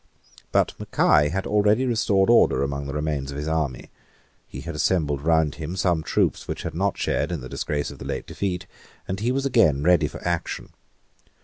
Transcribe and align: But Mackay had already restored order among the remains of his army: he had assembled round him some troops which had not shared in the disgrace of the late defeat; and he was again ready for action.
But 0.51 0.73
Mackay 0.79 1.29
had 1.29 1.45
already 1.45 1.85
restored 1.85 2.27
order 2.31 2.63
among 2.63 2.87
the 2.87 2.93
remains 2.95 3.29
of 3.29 3.37
his 3.37 3.47
army: 3.47 3.91
he 4.47 4.61
had 4.61 4.73
assembled 4.73 5.21
round 5.21 5.53
him 5.61 5.75
some 5.75 6.01
troops 6.01 6.47
which 6.47 6.63
had 6.63 6.73
not 6.73 6.97
shared 6.97 7.31
in 7.31 7.41
the 7.41 7.47
disgrace 7.47 7.91
of 7.91 7.99
the 7.99 8.05
late 8.05 8.25
defeat; 8.25 8.65
and 9.07 9.19
he 9.19 9.31
was 9.31 9.45
again 9.45 9.83
ready 9.83 10.07
for 10.07 10.27
action. 10.27 10.73